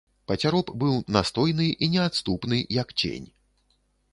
[0.29, 3.27] Пацяроб быў настойны і неадступны, як цень.